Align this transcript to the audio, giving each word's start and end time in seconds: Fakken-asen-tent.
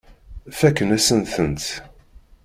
Fakken-asen-tent. 0.59 1.65